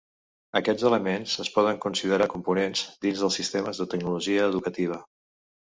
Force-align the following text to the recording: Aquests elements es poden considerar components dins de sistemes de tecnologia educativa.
Aquests 0.59 0.85
elements 0.89 1.35
es 1.43 1.51
poden 1.57 1.77
considerar 1.83 2.29
components 2.33 2.83
dins 3.07 3.23
de 3.27 3.31
sistemes 3.39 3.85
de 3.85 3.89
tecnologia 3.95 4.51
educativa. 4.55 5.03